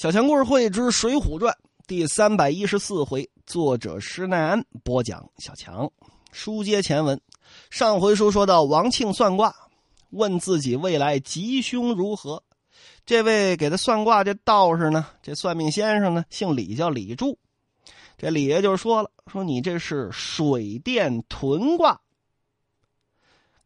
[0.00, 1.52] 小强故事会之《水浒传》
[1.86, 5.28] 第三百一十四回，作者施耐庵播讲。
[5.36, 5.92] 小强
[6.32, 7.20] 书接前文，
[7.68, 9.54] 上回书说到王庆算卦，
[10.08, 12.42] 问自己未来吉凶如何。
[13.04, 17.38] 这位给他算卦这道士呢，这算命先生呢，姓李，叫李柱。
[18.16, 22.00] 这李爷就说了：“说你这是水电屯卦。”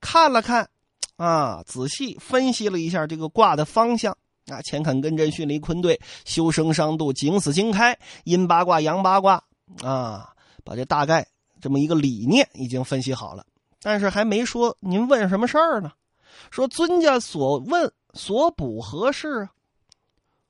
[0.02, 0.68] 看了看，
[1.14, 4.18] 啊，仔细分析了一下这个卦的方向。
[4.46, 9.42] 啊，乾坎艮震巽离坤兑，修生伤度，景死金开，阴八卦阳八卦
[9.82, 11.26] 啊，把这大概
[11.60, 13.46] 这么一个理念已经分析好了，
[13.80, 15.92] 但是还没说您问什么事儿呢？
[16.50, 19.50] 说尊家所问所补何事啊？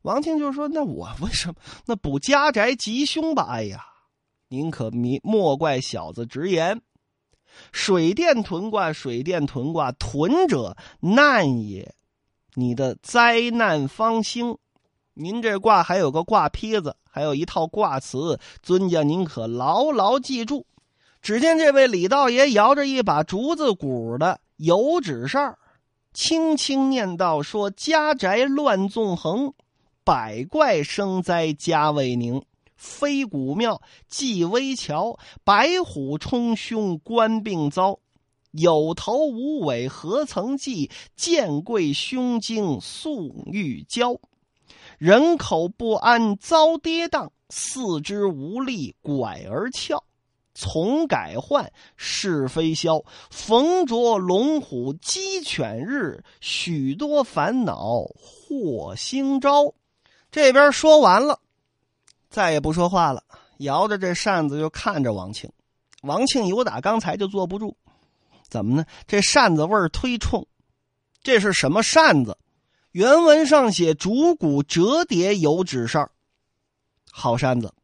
[0.03, 1.55] 王庆就说：“那我为什么
[1.87, 3.47] 那补家宅吉凶吧？
[3.49, 3.85] 哎呀，
[4.49, 6.83] 您可迷莫怪小子直言，
[7.73, 11.95] 水电屯卦，水电屯卦，屯者难也。”
[12.55, 14.57] 你的灾难方兴，
[15.15, 20.67] 您这卦还有个卦坯子，还有一套卦词，尊家您可牢牢记住。
[21.21, 25.57] 只见这位李道爷摇着一把竹子鼓的油纸扇
[26.13, 29.53] 轻轻念道：“说家宅乱纵横，
[30.05, 32.41] 百怪生灾家未宁，
[32.77, 37.99] 飞古庙祭危桥，白虎冲凶官病遭。”
[38.57, 40.89] 有头无尾何曾记？
[41.17, 44.21] 见贵胸襟素玉娇。
[44.97, 50.05] 人口不安遭跌宕，四肢无力拐而翘。
[50.55, 59.75] 从改换是非消，逢着龙虎鸡犬日，许多烦恼祸星招。
[60.31, 61.41] 这边说完了，
[62.31, 63.25] 再也不说话了，
[63.59, 65.51] 摇着这扇子就看着王庆。
[66.03, 67.77] 王庆有打刚才就坐不住。
[68.55, 68.87] 怎么呢？
[69.09, 70.47] 这扇子味儿忒冲，
[71.25, 72.39] 这是什么扇子？
[72.93, 76.09] 原文上写竹骨折叠油纸扇
[77.11, 77.75] 好扇子。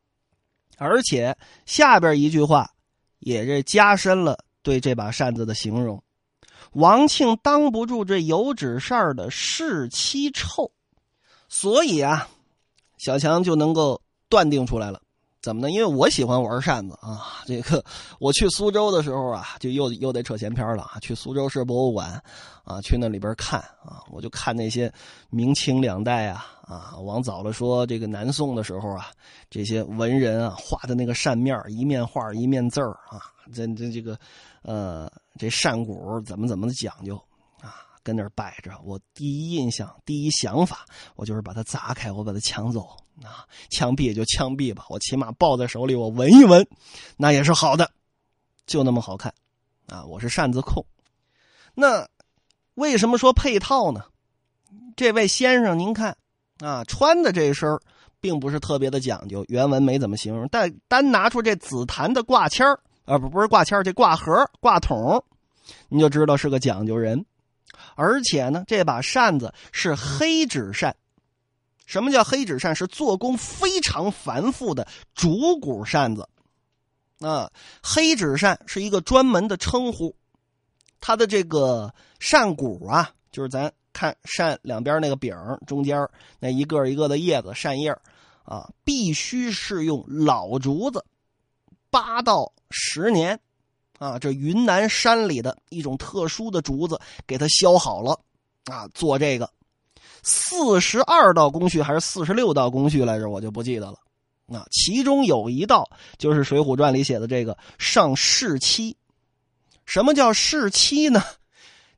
[0.78, 2.70] 而且下边一句话
[3.18, 6.00] 也这加深了对这把扇子的形容。
[6.74, 10.70] 王庆当不住这油纸扇的湿气臭，
[11.48, 12.28] 所以啊，
[12.96, 15.02] 小强就能够断定出来了。
[15.42, 15.70] 怎么呢？
[15.70, 17.42] 因为我喜欢玩扇子啊。
[17.46, 17.82] 这个
[18.18, 20.98] 我去苏州的时候啊，就又又得扯闲篇了啊。
[21.00, 22.22] 去苏州市博物馆
[22.64, 24.92] 啊，去那里边看啊，我就看那些
[25.30, 29.06] 明清两代啊啊，往早了说这个南宋的时候啊，
[29.48, 33.22] 这些文人啊画的那个扇面一面画一面字儿啊，
[33.52, 34.18] 这这这个
[34.62, 37.20] 呃这扇骨怎么怎么讲究，
[38.10, 38.72] 跟那儿摆着。
[38.84, 40.84] 我第一印象、第一想法，
[41.14, 42.88] 我就是把它砸开，我把它抢走。
[43.22, 46.66] 啊，枪毙也就枪毙吧，我起码抱在手里，我闻一闻，
[47.18, 47.90] 那也是好的，
[48.66, 49.32] 就那么好看，
[49.86, 50.84] 啊，我是扇子控。
[51.74, 52.08] 那
[52.76, 54.04] 为什么说配套呢？
[54.96, 56.16] 这位先生，您看
[56.60, 57.68] 啊，穿的这身
[58.22, 62.66] 并不是特别的讲究，原文没怎么形容，但单拿出这紫檀的挂签
[63.04, 65.22] 啊，不不是挂签这挂盒、挂筒，
[65.90, 67.22] 你就知道是个讲究人。
[67.94, 70.94] 而且呢，这把扇子是黑纸扇。
[71.86, 72.72] 什么叫黑纸扇？
[72.74, 76.28] 是做工非常繁复的竹骨扇子，
[77.18, 77.50] 啊，
[77.82, 80.14] 黑纸扇是一个专门的称呼，
[81.00, 85.34] 它的这个扇骨啊，就是咱看扇两边那个柄
[85.66, 85.98] 中间
[86.38, 87.90] 那一个一个的叶子扇叶
[88.44, 91.04] 啊，必须是用老竹子，
[91.90, 93.40] 八到十年，
[94.00, 98.18] 啊，这云南山里的一种特殊的竹子给它削好了，
[98.64, 99.48] 啊，做这个。
[100.22, 103.28] 四十二道工序还是四十六道工序来着？
[103.28, 103.98] 我就不记得了。
[104.46, 108.96] 啊，其中有一道就是《水浒传》里写的这个上柿漆。
[109.84, 111.22] 什么叫柿漆呢？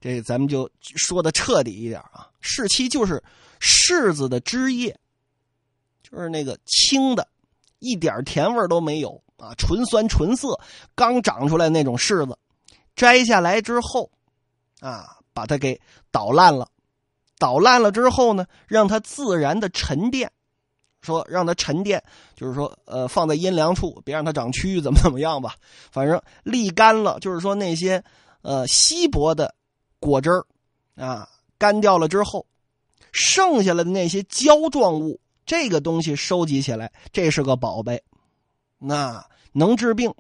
[0.01, 2.29] 这咱们就说的彻底一点啊。
[2.43, 3.23] 柿漆就是
[3.61, 4.99] 柿子的汁液，
[6.03, 7.29] 就是那个青的，
[7.79, 10.56] 一点甜味都没有啊，纯酸纯涩，
[10.94, 12.38] 刚长出来那种柿子，
[12.94, 14.08] 摘下来之后，
[14.78, 15.80] 啊，把它给
[16.12, 16.69] 捣烂了。
[17.41, 20.30] 捣烂了之后呢，让它自然的沉淀，
[21.00, 22.00] 说让它沉淀，
[22.36, 25.56] 就是说，呃，放在阴凉处，别让它长蛆，怎么怎么样吧。
[25.91, 28.00] 反正沥干了，就是说那些，
[28.42, 29.53] 呃，稀薄的
[29.98, 30.47] 果汁儿，
[30.95, 31.28] 啊，
[31.59, 32.47] 干掉了之后，
[33.10, 38.00] 剩下来的那些胶状物，这个东西收集起来，这是个宝贝，
[38.83, 40.13] 那能治病，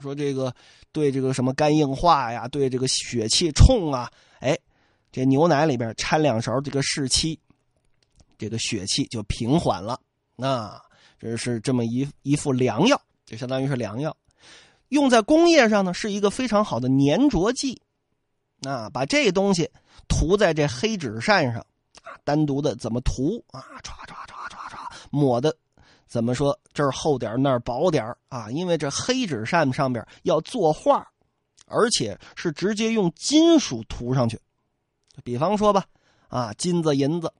[0.00, 0.54] 说这个
[0.92, 4.10] 对这个什么肝硬化呀，对这个血气冲啊，
[4.40, 4.58] 哎。
[5.10, 7.40] 这牛奶里边掺两勺这个柿漆，
[8.36, 9.98] 这个血气就平缓了。
[10.36, 10.78] 那
[11.18, 14.14] 这是这么一一副良药，就相当于是良药，
[14.90, 17.80] 用在工业上呢是一个非常好的粘着剂。
[18.68, 19.68] 啊，把这东西
[20.08, 21.62] 涂在这黑纸扇上
[22.02, 23.64] 啊，单独的怎么涂啊？
[23.82, 24.76] 唰唰唰唰唰，
[25.10, 25.56] 抹的
[26.08, 28.50] 怎么说这儿厚点那儿薄点啊？
[28.50, 31.06] 因为这黑纸扇上边要作画，
[31.66, 34.40] 而且是直接用金属涂上去。
[35.22, 35.84] 比方说吧，
[36.28, 37.32] 啊，金子、银子，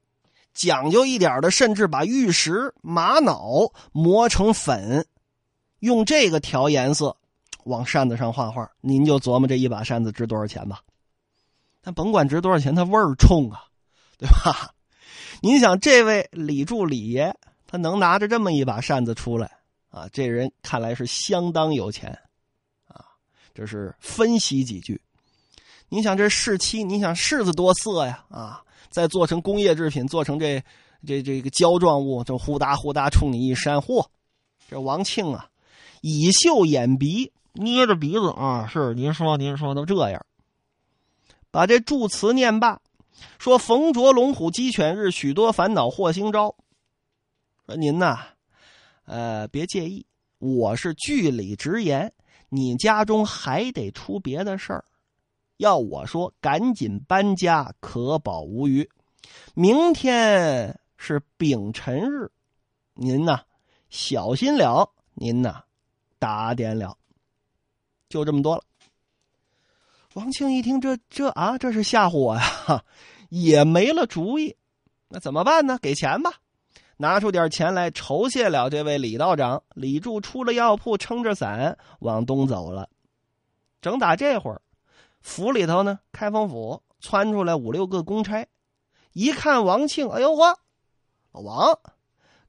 [0.53, 5.07] 讲究一点的，甚至把玉石、玛瑙磨成粉，
[5.79, 7.17] 用这个调颜色，
[7.65, 8.71] 往扇子上画画。
[8.81, 10.83] 您就琢磨这一把扇子值多少钱吧。
[11.81, 13.65] 但甭管值多少钱，它味儿冲啊，
[14.19, 14.75] 对吧？
[15.41, 17.35] 您想，这位李柱李爷，
[17.69, 19.49] 他能拿着这么一把扇子出来
[19.91, 20.09] 啊？
[20.11, 22.19] 这人看来是相当有钱
[22.89, 23.05] 啊。
[23.55, 25.01] 这是分析几句。
[25.91, 28.63] 你想这柿漆，你想柿子多色呀啊！
[28.91, 30.63] 再做成工业制品，做成这
[31.07, 34.07] 这这个胶状物，就呼哒呼哒冲你一扇，嚯！
[34.69, 35.49] 这王庆啊，
[36.01, 40.25] 以袖掩鼻，捏着鼻子啊，是您说您说都这样，
[41.51, 42.81] 把这祝词念罢，
[43.39, 46.55] 说：“逢着龙虎鸡犬日，许多烦恼祸星招。”
[47.69, 48.21] 说您呐，
[49.05, 50.07] 呃，别介意，
[50.39, 52.11] 我是据理直言，
[52.49, 54.87] 你家中还得出别的事儿。
[55.59, 58.89] 要我说，赶紧搬家，可保无虞。
[59.53, 62.31] 明天是丙辰日，
[62.95, 63.43] 您呐
[63.91, 65.63] 小心了，您呐
[66.19, 66.97] 打点了，
[68.09, 68.65] 就这么多了。
[70.15, 72.83] 王庆一听，这这啊，这是吓唬我呀，
[73.29, 74.57] 也没了主意。
[75.09, 75.79] 那怎么办呢？
[75.83, 76.33] 给钱吧，
[76.99, 79.63] 拿出点钱来酬谢了这位李道长。
[79.71, 82.91] 李柱出了药铺，撑着伞往东走了。
[83.81, 84.61] 正打这会儿。
[85.21, 88.47] 府里头呢，开封府窜出来五六个公差，
[89.13, 90.47] 一看王庆，哎呦我，
[91.33, 91.79] 老王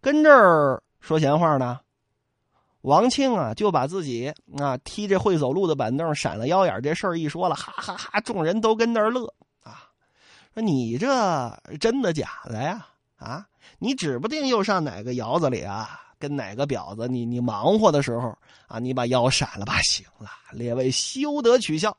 [0.02, 1.80] 跟这儿说闲话呢。
[2.82, 9.90] 王庆啊，就把自己啊踢这会走路的板凳闪了腰眼这事儿一说了，哈哈哈，众人都跟那儿乐啊，
[10.54, 11.08] 说你这
[11.80, 12.88] 真的假的呀？
[13.20, 13.46] 啊，
[13.78, 18.36] 你指不定又上哪个窑子里啊，跟哪个婊子你你忙活的时候
[18.68, 19.80] 啊，你把腰闪了吧？
[19.84, 21.96] 行了，列位休得取笑。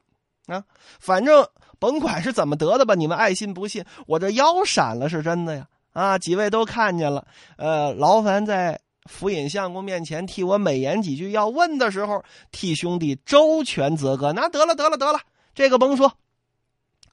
[0.46, 0.64] 啊，
[0.98, 1.46] 反正
[1.78, 5.68] 甭管是怎么得的吧，你们爱信不信，我这腰闪了是真的呀！
[5.92, 7.24] 啊，几位都看见了，
[7.56, 14.32] 呃，劳烦在府尹相公面前替我美言几句，要问的时候替兄弟周全则个。
[14.32, 15.20] 那得了，得了，得了，
[15.54, 16.12] 这个甭说。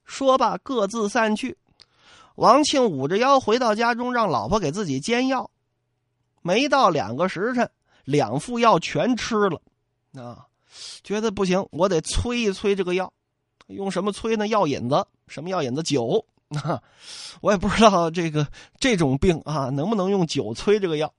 [0.03, 1.57] 说罢，各自散去。
[2.37, 5.49] 王庆捂着腰回到家中，让老婆给自己煎药。
[6.43, 7.67] 没到两个时辰，
[8.05, 9.59] 两副药全吃了。
[10.13, 10.45] 啊，
[11.03, 13.11] 觉得不行，我得催一催这个药。
[13.65, 14.47] 用什么催呢？
[14.47, 15.81] 药引子，什么药引子？
[15.81, 16.81] 酒啊！
[17.41, 18.47] 我也不知道这个
[18.79, 21.11] 这种病啊，能不能用酒催这个药？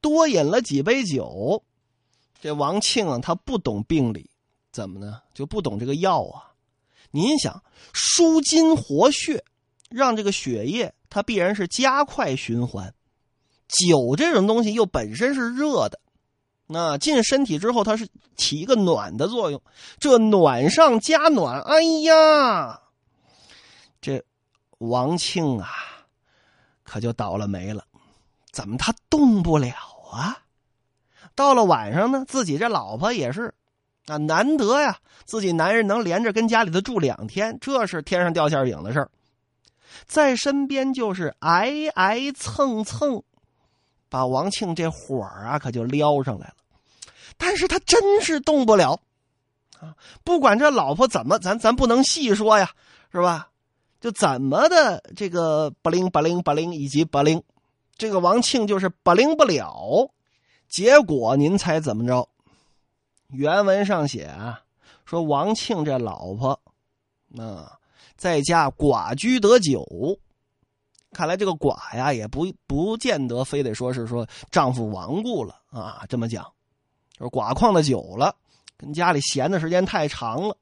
[0.00, 1.62] 多饮了几杯酒，
[2.40, 4.28] 这王庆啊，他不懂病理，
[4.72, 5.22] 怎么呢？
[5.32, 6.50] 就不懂这个药啊？
[7.12, 9.44] 您想舒筋活血，
[9.94, 12.92] 让这个血液它必然是加快循环。
[13.68, 16.00] 酒这种东西又本身是热的。
[16.66, 19.62] 那进身体之后，它是起一个暖的作用，
[19.98, 22.80] 这暖上加暖，哎呀，
[24.00, 24.24] 这
[24.78, 25.68] 王庆啊，
[26.82, 27.84] 可就倒了霉了。
[28.50, 29.74] 怎么他动不了
[30.12, 30.38] 啊？
[31.34, 33.52] 到了晚上呢，自己这老婆也是
[34.06, 39.10] 啊，难得呀，自己男人能连着跟家里头住两天，这是天上掉馅饼的事儿，
[40.06, 43.22] 在身边就是挨挨蹭蹭。
[44.08, 46.54] 把王庆这火啊，可就撩上来了，
[47.36, 49.00] 但是他真是动不了，
[49.80, 52.70] 啊，不管这老婆怎么，咱咱不能细说呀，
[53.10, 53.48] 是吧？
[54.00, 57.42] 就怎么的这个不灵不灵不灵以及不灵，
[57.96, 60.10] 这个王庆就是不灵不了。
[60.68, 62.28] 结果您猜怎么着？
[63.28, 64.60] 原文上写啊，
[65.04, 66.60] 说王庆这老婆，
[67.36, 67.80] 啊，
[68.16, 69.84] 在家寡居得久。
[71.12, 76.04] 看来这个寡呀，也不不见得非得说是说丈夫亡故了啊。
[76.08, 76.44] 这么讲，
[77.18, 78.34] 就是寡旷的久了，
[78.76, 80.56] 跟家里闲的时间太长了。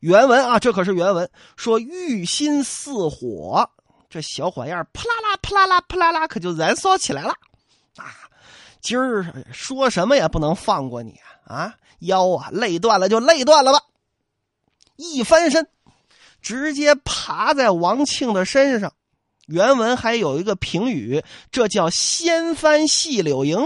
[0.00, 3.68] 原文啊，这可是原文，说欲心似火，
[4.08, 7.30] 这小火焰扑啦啦、扑啦啦、扑啦啦，可就燃烧起来了
[7.96, 8.14] 啊！
[8.80, 11.18] 今儿说什么也不能放过你！
[11.44, 13.82] 啊，腰啊，累断了就累断了吧！
[14.94, 15.68] 一翻身，
[16.40, 18.92] 直接爬在王庆的身上。
[19.46, 23.58] 原文还有一个评语，这叫“掀翻细柳营”。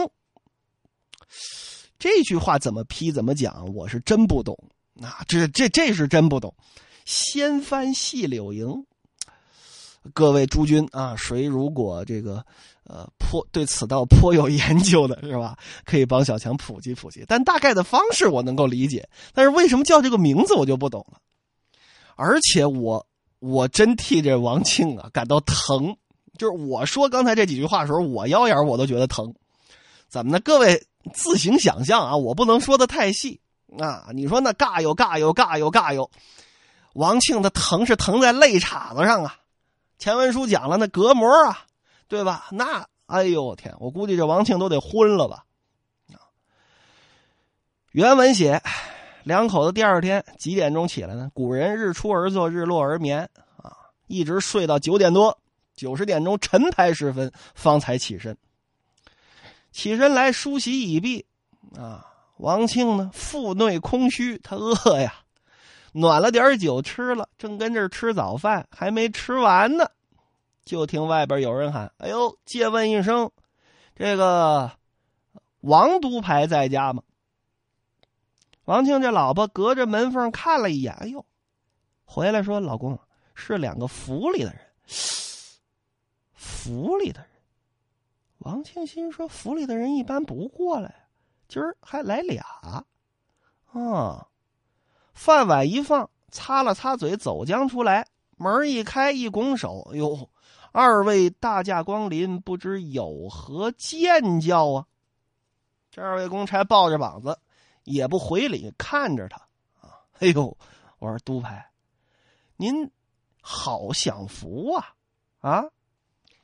[1.99, 4.57] 这句话怎么批怎么讲，我是真不懂。
[5.00, 6.55] 啊，这这这是真不懂
[7.05, 8.85] ，“掀翻细柳营”。
[10.14, 12.45] 各位诸君啊，谁如果这个
[12.85, 15.57] 呃颇对此道颇有研究的，是吧？
[15.85, 17.25] 可以帮小强普及普及。
[17.26, 21.19] 但大概的方式我能够理解，但是为什么叫这个名字我就不懂了。
[22.16, 23.07] 而且我。
[23.45, 25.97] 我真替这王庆啊感到疼
[26.38, 29.35] 就是我说刚才这几句话的时候，我腰眼我都觉得疼。
[30.09, 30.38] 怎么呢？
[30.38, 33.40] 各位自行想象啊，我不能说的太细
[33.81, 34.07] 啊。
[34.14, 36.09] 你说那尬哟尬哟尬哟尬哟，
[36.95, 39.37] 王庆的疼是疼在肋叉子上啊。
[39.99, 41.66] 前文书讲了那隔膜啊，
[42.07, 42.47] 对吧？
[42.52, 45.45] 那哎呦我天，我估计这王庆都得昏了吧。
[47.90, 48.62] 原文写，
[49.25, 51.31] 两口子第二天几点钟起来呢？
[51.35, 53.76] 古人日出而作，日落而眠啊，
[54.07, 55.38] 一直睡到九点多、
[55.75, 58.37] 九十点钟晨牌时分方才起身。
[59.71, 61.25] 起身来梳洗已毕，
[61.76, 65.14] 啊，王庆呢腹内空虚，他饿呀，
[65.93, 69.88] 暖了点酒吃了，正跟这吃早饭，还没吃完呢，
[70.64, 73.31] 就听外边有人喊：“哎呦！”借问一声，
[73.95, 74.71] 这个
[75.61, 77.02] 王都牌在家吗？
[78.64, 81.25] 王庆这老婆隔着门缝看了一眼，哎呦，
[82.04, 82.99] 回来说：“老公，
[83.35, 84.61] 是两个府里的人。”
[86.33, 87.28] 府里的人，
[88.38, 91.09] 王庆心说：“府里的人一般不过来，
[91.49, 92.87] 今儿还来俩。”
[93.73, 94.28] 啊，
[95.12, 100.31] 饭碗一放，擦了擦嘴，走将出来，门一开，一拱手：“哟，
[100.71, 104.87] 二位大驾光临，不知有何见教啊？”
[105.90, 107.38] 这二位公差抱着膀子。
[107.85, 109.37] 也不回礼，看着他
[109.81, 109.99] 啊！
[110.19, 110.57] 哎呦，
[110.99, 111.71] 我说督牌，
[112.57, 112.91] 您
[113.41, 114.95] 好享福啊！
[115.41, 115.65] 啊，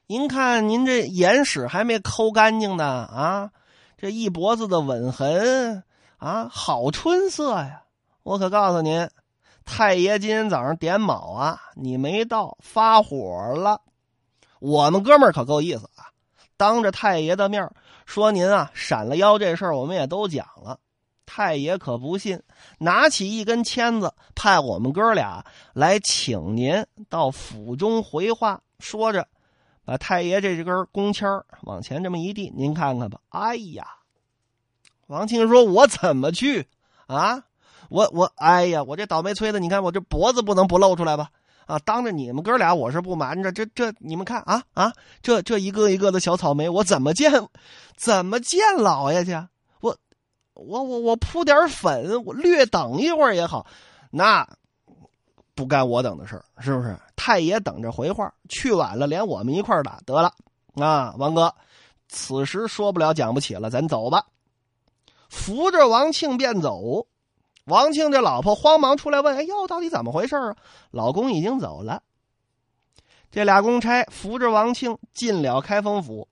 [0.07, 3.51] 您看您这眼屎还没抠干净呢啊！
[3.97, 5.85] 这一脖子的吻痕
[6.17, 7.85] 啊，好春色呀！
[8.23, 9.09] 我可告诉您，
[9.65, 13.81] 太爷今天早上点卯啊，你没到，发火了。
[14.61, 16.11] 我们哥们儿可够意思啊！
[16.57, 17.71] 当着太爷的面
[18.07, 20.81] 说您啊闪了腰这事儿，我们也都讲了。
[21.31, 22.43] 太爷可不信，
[22.79, 25.45] 拿起一根签子，派我们哥俩
[25.75, 28.63] 来请您到府中回话。
[28.79, 29.29] 说着，
[29.85, 31.29] 把太爷这根弓签
[31.65, 33.21] 往前这么一递，您看看吧。
[33.29, 33.87] 哎呀，
[35.07, 36.67] 王庆说：“我怎么去
[37.07, 37.45] 啊？
[37.91, 41.29] 我我哎呀，我这倒霉催的，你看我这脖子不能不露出来吧？
[41.67, 43.53] 啊，当着你们哥俩，我是不瞒着。
[43.53, 47.31] 这这，你们看啊啊，这这一个一个的小草莓，我怎么见，
[47.97, 49.39] 怎么见老爷去？”
[50.59, 53.67] 我我我铺点粉，我略等一会儿也好，
[54.11, 54.47] 那
[55.55, 56.99] 不干我等的事儿，是不是？
[57.15, 60.33] 太爷等着回话，去晚了连我们一块儿打得了
[60.75, 61.15] 啊！
[61.19, 61.55] 王哥，
[62.09, 64.25] 此时说不了讲不起了，咱走吧。
[65.29, 67.07] 扶着王庆便走，
[67.65, 70.57] 王庆这老婆慌忙出来问：“哎呦，到底怎么回事啊？”
[70.91, 72.03] 老公已经走了。
[73.31, 76.27] 这俩公差扶着王庆进了开封府。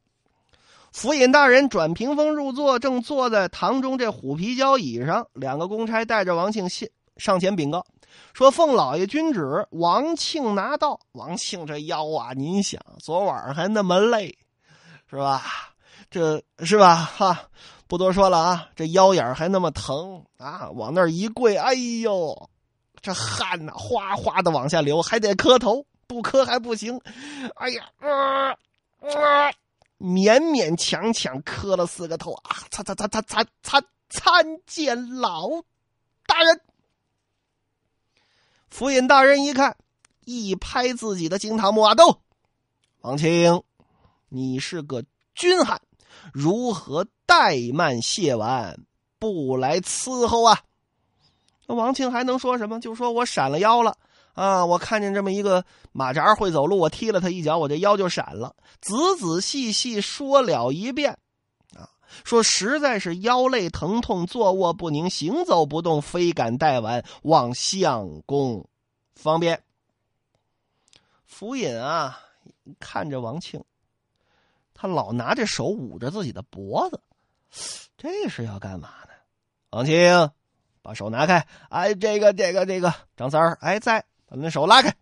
[0.96, 5.28] 府尹大人转屏风入座，正坐在堂中这虎皮交椅上。
[5.34, 6.88] 两个公差带着王庆信
[7.18, 7.84] 上前禀告，
[8.32, 14.38] 说：“奉老爷君旨，王庆拿到。”王庆这腰啊，您想，昨晚上还那么累，
[15.10, 15.42] 是吧？
[16.10, 16.96] 这是吧？
[16.96, 17.42] 哈，
[17.86, 22.48] 不多说了啊，这腰眼还那么疼啊，往那儿一跪，哎呦，
[23.02, 26.98] 这汗呐哗哗的往下流，还得磕头，不磕还不行。
[27.56, 28.48] 哎呀，啊
[29.02, 29.52] 啊！
[29.98, 32.56] 勉勉强强磕了四个头啊！
[32.70, 35.48] 参参参参参参参见老
[36.26, 36.60] 大人。
[38.68, 39.76] 府尹大人一看，
[40.24, 41.94] 一拍自己的惊堂木啊！
[41.94, 42.20] 都
[43.00, 43.62] ：“王庆，
[44.28, 45.02] 你是个
[45.34, 45.80] 军汉，
[46.32, 48.78] 如何怠慢谢完，
[49.18, 50.60] 不来伺候啊？”
[51.66, 52.78] 那王庆还能说什么？
[52.80, 53.96] 就说我闪了腰了。
[54.36, 54.66] 啊！
[54.66, 58.54] 我看见这么一个马扎会走路，我踢了他一脚，我这腰就闪了。
[58.82, 61.18] 仔仔细细说了一遍，
[61.74, 61.88] 啊，
[62.22, 68.68] 说实在是腰累疼痛，坐卧不宁，行走不动，非敢怠晚，望相公
[69.14, 69.62] 方便。
[71.24, 72.20] 府尹啊，
[72.78, 73.64] 看着王庆，
[74.74, 77.00] 他老拿着手捂着自己的脖子，
[77.96, 79.14] 这是要干嘛呢？
[79.70, 80.30] 王庆，
[80.82, 81.46] 把手拿开！
[81.70, 84.04] 哎，这个，这个，这个，张三儿，哎，在。
[84.36, 84.94] 把那手拉开，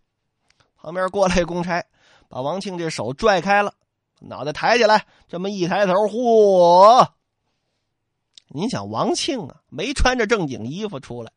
[0.77, 1.83] 旁边过来公差，
[2.29, 3.73] 把王庆这手拽开了，
[4.21, 7.07] 脑袋抬起来，这么一抬头，嚯！
[8.47, 11.31] 您想，王庆啊，没穿着正经衣服出来，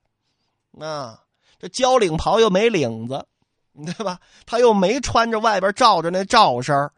[0.86, 1.20] 啊，
[1.58, 3.26] 这交领袍又没领子，
[3.84, 4.20] 对吧？
[4.46, 6.88] 他又没穿着外边罩着那罩衫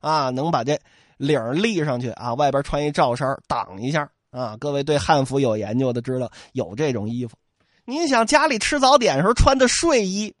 [0.00, 0.80] 啊，能把这
[1.18, 2.34] 领立上去啊？
[2.34, 4.56] 外边穿一罩衫挡一下啊？
[4.58, 7.36] 各位对汉服有研究的知道，有这种衣服。
[7.84, 10.34] 您想家里吃早点时候穿的睡衣，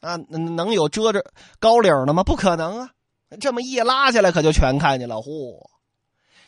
[0.00, 1.24] 啊，能有遮着
[1.58, 2.22] 高领的吗？
[2.22, 2.90] 不可能啊！
[3.40, 5.16] 这么一拉下来，可就全看见了。
[5.16, 5.58] 嚯，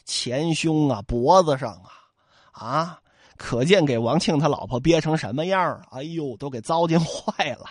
[0.04, 1.90] 前胸啊，脖子上啊，
[2.52, 3.00] 啊，
[3.36, 7.64] 可见给王庆他老婆憋成什么样哎呦，都给糟践坏了，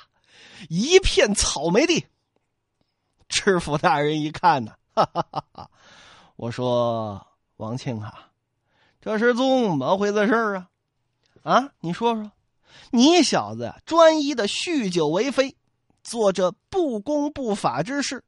[0.70, 2.06] 一片草莓地。
[3.30, 5.70] 知府大人一看呢，哈哈哈哈！
[6.38, 7.26] 我说
[7.58, 8.30] 王庆啊，
[9.02, 10.70] 这是怎么回事啊？
[11.44, 12.32] 啊，你说说，
[12.92, 15.56] 你小子专一的酗酒为非，
[16.08, 18.24] 做着不公不法之事，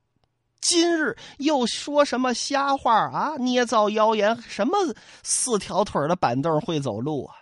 [0.59, 3.37] 今日又说什么瞎话啊？
[3.37, 4.77] 捏造谣言，什么
[5.23, 7.35] 四条腿的板凳会走路啊？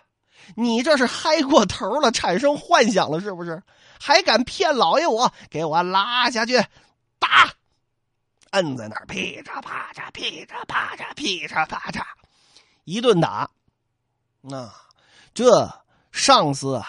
[0.54, 3.60] 你这是嗨过头了，产生幻想了是不是？
[3.98, 5.32] 还敢骗老爷我？
[5.50, 6.56] 给我拉下去
[7.18, 7.52] 打！
[8.52, 12.00] 摁在那儿，噼嚓啪嚓，噼嚓啪嚓，噼嚓啪嚓，
[12.84, 13.50] 一顿打。
[14.40, 14.72] 那
[15.34, 15.68] 这
[16.12, 16.86] 上司啊，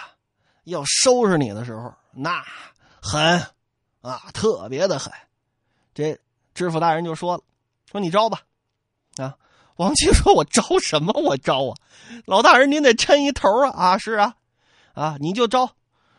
[0.66, 2.46] 要收拾你的时候，那
[3.02, 3.46] 狠
[4.02, 5.12] 啊，特别的狠。
[5.94, 6.20] 这
[6.54, 7.44] 知府大人就说了
[7.92, 8.42] ：“说你招吧。”
[9.18, 9.36] 啊，
[9.78, 11.14] 王七说：“我招什么？
[11.22, 11.76] 我招啊！
[12.26, 13.72] 老大人您得抻一头啊！
[13.72, 14.36] 啊，是啊，
[14.94, 15.70] 啊，你就招。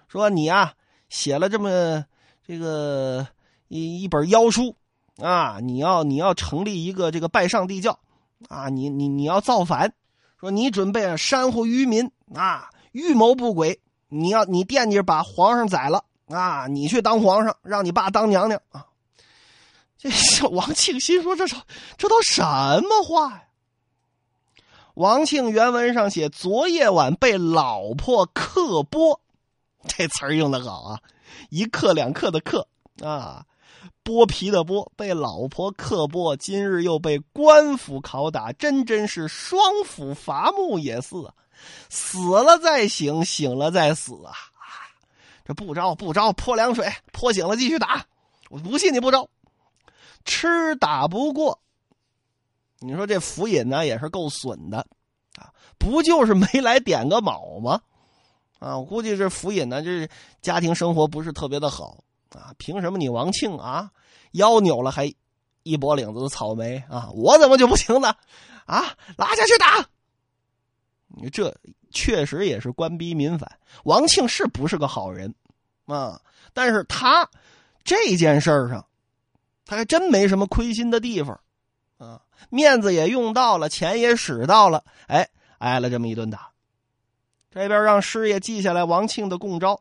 [0.08, 0.74] 说你啊，
[1.08, 2.04] 写了这么
[2.46, 3.26] 这个
[3.68, 4.76] 一一本妖书。”
[5.22, 5.58] 啊！
[5.60, 8.00] 你要你要成立一个这个拜上帝教，
[8.48, 8.70] 啊！
[8.70, 9.92] 你你你要造反，
[10.38, 13.82] 说你准备煽惑愚民啊，预谋不轨。
[14.08, 18.86] 你要你惦记着把皇上宰了啊，你去当皇上，让你爸当娘娘啊！
[19.98, 21.56] 这王庆心说：“这这
[21.98, 23.44] 这都什么话呀？”
[24.94, 29.18] 王庆原文上写：“昨夜晚被老婆刻剥，
[29.86, 31.00] 这词儿用的好啊，
[31.50, 32.66] 一刻两刻的刻
[33.02, 33.44] 啊。”
[34.02, 41.34] 剥皮的剥被老婆刻剥，今日又被官府拷打，真真是双斧伐木也似啊！
[41.90, 44.32] 死了再醒，醒了再死啊！
[45.44, 48.04] 这不招不招，泼凉水，泼醒了继续打。
[48.48, 49.28] 我不信你不招，
[50.24, 51.60] 吃打不过。
[52.78, 54.78] 你说这府尹呢也是够损的
[55.36, 55.52] 啊！
[55.78, 57.80] 不就是没来点个卯吗？
[58.58, 60.08] 啊，我估计这府尹呢，这
[60.40, 62.02] 家庭生活不是特别的好。
[62.30, 63.90] 啊，凭什么你王庆啊
[64.32, 65.12] 腰扭了还
[65.62, 67.10] 一脖领子的草莓啊？
[67.12, 68.14] 我怎么就不行呢？
[68.66, 69.86] 啊，拉下去打！
[71.08, 71.54] 你这
[71.90, 73.58] 确实也是官逼民反。
[73.84, 75.34] 王庆是不是个好人
[75.86, 76.20] 啊？
[76.52, 77.28] 但是他
[77.84, 78.86] 这件事上，
[79.64, 81.40] 他还真没什么亏心的地方
[81.98, 86.50] 啊，面子也用到了，钱也使到了，哎，挨了这么一顿打。
[87.50, 89.80] 这边让师爷记下来王庆的供招。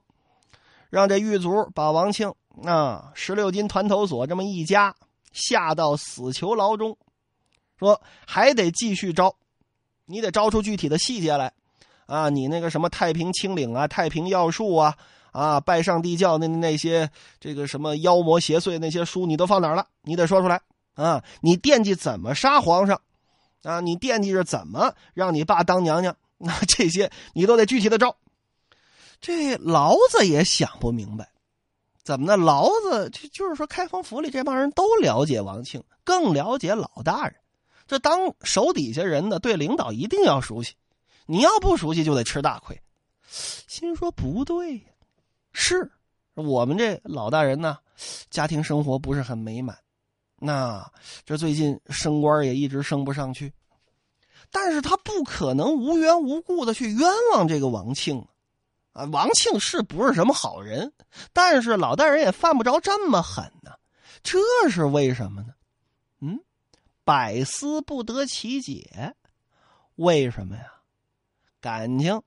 [0.90, 2.34] 让这狱卒把王庆
[2.66, 4.96] 啊十六金团头锁这么一家
[5.32, 6.98] 下到死囚牢中，
[7.78, 9.36] 说还得继续招，
[10.06, 11.54] 你得招出具体的细节来
[12.10, 12.28] 啊！
[12.30, 14.98] 你那个什么太平清领啊、太平要术啊、
[15.32, 17.08] 啊拜上帝教那那些
[17.40, 19.86] 这个什么妖魔邪祟那些书，你都放哪儿了？
[20.02, 20.60] 你得说出来
[20.96, 21.24] 啊！
[21.42, 23.00] 你惦记怎么杀皇上
[23.62, 23.80] 啊？
[23.80, 26.16] 你惦记着怎么让你爸当娘娘？
[26.42, 28.16] 那这些你都得具体的招。
[29.22, 31.30] 这牢子也想不明白，
[32.04, 32.36] 怎么呢？
[32.36, 37.36] 牢子就就是说，开封府里这帮人都了解王庆，更了解老大人。
[37.86, 40.74] 这当手底下人的，对领导一定要熟悉。
[41.32, 42.82] 你要不熟悉，就得吃大亏。
[43.30, 44.86] 心说不对呀，
[45.54, 45.92] 是
[46.34, 47.78] 我们这老大人呢，
[48.32, 49.78] 家庭生活不是很美满，
[50.38, 50.92] 那
[51.24, 53.54] 这最近升官也一直升不上去。
[54.50, 58.26] 但是他不可能无缘无故的去冤枉这个王庆。
[58.94, 60.92] 啊，王庆是不是什么好人？
[61.32, 63.74] 但是老大人也犯不着这么狠呢，
[64.24, 65.54] 这是为什么呢？
[66.22, 66.40] 嗯，
[67.04, 69.14] 百思不得其解，
[69.94, 70.74] 为什么呀？
[71.62, 72.22] 感情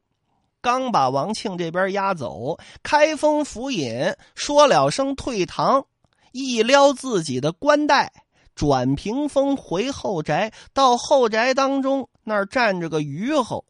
[0.61, 5.87] 刚把王庆这边押走，开封府尹说了声退堂，
[6.33, 8.13] 一撩自己的官带，
[8.55, 13.65] 转屏风回后宅，到后宅当中那儿站着个虞侯。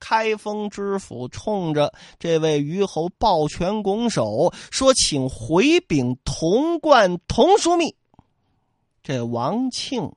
[0.00, 7.94] 开封知府冲着这位虞侯抱拳拱手说：“请回禀童贯、童枢密，
[9.02, 10.10] 这王庆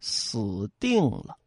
[0.00, 1.36] 死定了。”